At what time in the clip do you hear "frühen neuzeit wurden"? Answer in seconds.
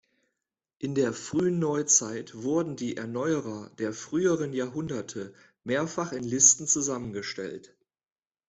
1.13-2.75